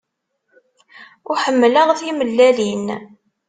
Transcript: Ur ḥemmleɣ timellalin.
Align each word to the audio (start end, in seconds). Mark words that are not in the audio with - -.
Ur 1.29 1.37
ḥemmleɣ 1.43 1.87
timellalin. 1.99 2.87